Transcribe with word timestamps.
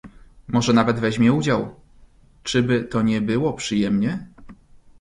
"Może 0.47 0.73
nawet 0.73 0.99
weźmie 0.99 1.33
udział; 1.33 1.75
czyby 2.43 2.83
to 2.83 3.01
nie 3.01 3.21
było 3.21 3.53
przyjemnie?" 3.53 4.27